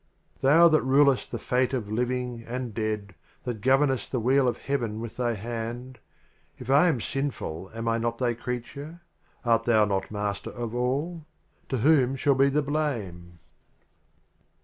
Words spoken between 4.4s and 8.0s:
of Heaven with Thy Hand, If I am sinful, am I